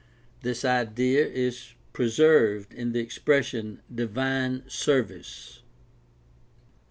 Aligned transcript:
This 0.41 0.65
idea 0.65 1.27
is 1.27 1.75
preserved 1.93 2.73
in 2.73 2.91
the 2.91 2.97
expression 2.99 3.81
"divine 3.93 4.63
service." 4.67 5.61